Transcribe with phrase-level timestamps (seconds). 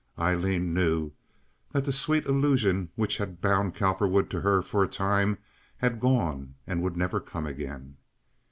[0.17, 1.11] Aileen knew
[1.73, 5.37] that the sweet illusion which had bound Cowperwood to her for a time
[5.77, 7.97] had gone and would never come again.